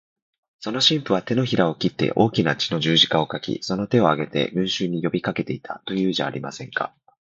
[0.61, 6.95] その神父は、てのひらを切って大きな血の十字架を書き、その手を上げて、群集に呼びかけていた、というじゃありませんか。